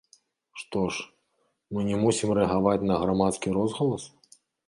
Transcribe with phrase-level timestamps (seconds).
[0.61, 1.03] Што ж,
[1.75, 4.03] мы не мусім рэагаваць на грамадскі розгалас?